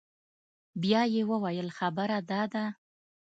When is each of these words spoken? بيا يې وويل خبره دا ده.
بيا 0.81 1.01
يې 1.13 1.21
وويل 1.31 1.67
خبره 1.77 2.17
دا 2.29 2.41
ده. 2.53 2.65